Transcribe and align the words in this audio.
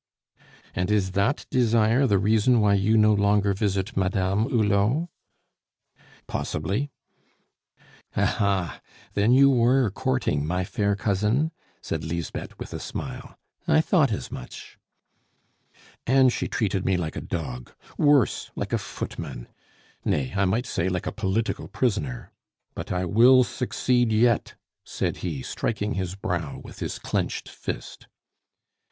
"And 0.73 0.89
is 0.89 1.11
that 1.11 1.45
desire 1.51 2.07
the 2.07 2.17
reason 2.17 2.59
why 2.59 2.73
you 2.73 2.97
no 2.97 3.13
longer 3.13 3.53
visit 3.53 3.95
Madame 3.95 4.49
Hulot?" 4.49 5.09
"Possibly." 6.25 6.89
"Ah, 8.17 8.25
ha! 8.25 8.81
then 9.13 9.31
you 9.31 9.51
were 9.51 9.91
courting 9.91 10.43
my 10.43 10.63
fair 10.63 10.95
cousin?" 10.95 11.51
said 11.83 12.03
Lisbeth, 12.03 12.57
with 12.57 12.73
a 12.73 12.79
smile. 12.79 13.37
"I 13.67 13.79
thought 13.79 14.11
as 14.11 14.31
much." 14.31 14.79
"And 16.07 16.33
she 16.33 16.47
treated 16.47 16.83
me 16.83 16.97
like 16.97 17.15
a 17.15 17.21
dog! 17.21 17.71
worse, 17.95 18.49
like 18.55 18.73
a 18.73 18.79
footman; 18.79 19.49
nay, 20.03 20.33
I 20.35 20.45
might 20.45 20.65
say 20.65 20.89
like 20.89 21.05
a 21.05 21.11
political 21.11 21.67
prisoner. 21.67 22.31
But 22.73 22.91
I 22.91 23.05
will 23.05 23.43
succeed 23.43 24.11
yet," 24.11 24.55
said 24.83 25.17
he, 25.17 25.43
striking 25.43 25.93
his 25.93 26.15
brow 26.15 26.59
with 26.63 26.79
his 26.79 26.97
clenched 26.97 27.47
fist. 27.49 28.07